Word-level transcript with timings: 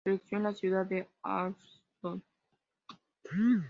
Creció 0.03 0.37
en 0.39 0.43
la 0.45 0.53
ciudad 0.55 0.87
de 0.87 1.07
Ashdod. 1.21 2.21